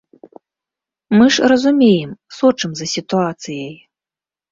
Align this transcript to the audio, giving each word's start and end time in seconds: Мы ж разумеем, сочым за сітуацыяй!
Мы 1.17 1.25
ж 1.35 1.49
разумеем, 1.51 2.11
сочым 2.37 2.71
за 2.79 2.85
сітуацыяй! 2.95 3.77